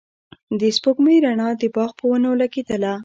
د 0.59 0.61
سپوږمۍ 0.75 1.17
رڼا 1.25 1.49
د 1.61 1.63
باغ 1.75 1.91
په 1.99 2.03
ونو 2.11 2.31
لګېدله. 2.41 2.93